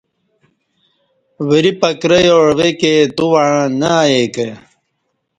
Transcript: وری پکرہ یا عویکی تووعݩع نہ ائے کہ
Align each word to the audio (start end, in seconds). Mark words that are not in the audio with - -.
وری 1.47 1.71
پکرہ 1.79 2.19
یا 2.25 2.35
عویکی 2.45 2.93
تووعݩع 3.15 3.57
نہ 3.79 3.91
ائے 4.09 4.23
کہ 4.33 4.47